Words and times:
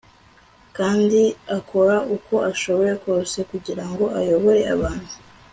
kandi 0.77 1.21
akora 1.57 1.95
uko 2.15 2.35
ashoboye 2.51 2.93
kose 3.05 3.37
kugira 3.51 3.83
ngo 3.89 4.05
ayobore 4.19 4.61
abantu 4.75 5.13